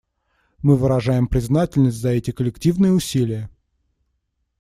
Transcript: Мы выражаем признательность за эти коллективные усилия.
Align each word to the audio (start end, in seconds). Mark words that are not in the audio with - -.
Мы 0.63 0.77
выражаем 0.77 1.27
признательность 1.27 1.97
за 1.99 2.09
эти 2.09 2.31
коллективные 2.31 2.91
усилия. 2.91 3.51